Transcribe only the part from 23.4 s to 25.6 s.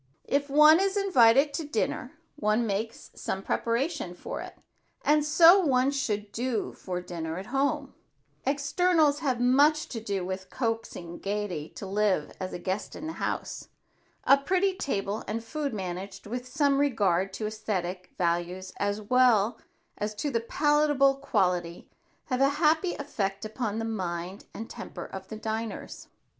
upon the mind and temper of the